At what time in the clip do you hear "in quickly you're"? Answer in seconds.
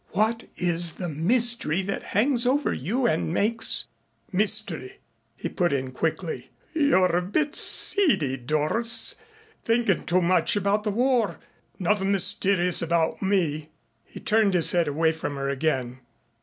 5.71-7.15